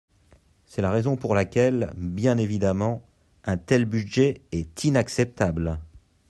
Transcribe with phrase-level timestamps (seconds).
[0.65, 3.03] C’est la raison pour laquelle, bien évidemment,
[3.45, 5.77] un tel budget est inacceptable.